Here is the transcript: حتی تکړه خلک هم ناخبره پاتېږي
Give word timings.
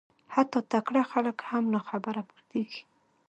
حتی 0.33 0.59
تکړه 0.71 1.01
خلک 1.11 1.37
هم 1.49 1.63
ناخبره 1.73 2.21
پاتېږي 2.29 2.81